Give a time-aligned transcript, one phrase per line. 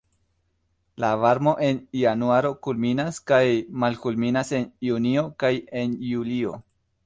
[1.03, 3.43] La varmo en januaro kulminas kaj
[3.85, 6.61] malkulminas en junio kaj en julio.